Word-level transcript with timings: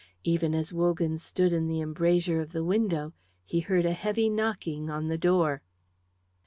Even 0.23 0.55
as 0.55 0.73
Wogan 0.73 1.19
stood 1.19 1.53
in 1.53 1.67
the 1.67 1.79
embrasure 1.79 2.41
of 2.41 2.53
the 2.53 2.63
window, 2.63 3.13
he 3.45 3.59
heard 3.59 3.85
a 3.85 3.93
heavy 3.93 4.29
knocking 4.31 4.89
on 4.89 5.09
the 5.09 5.15
door. 5.19 5.61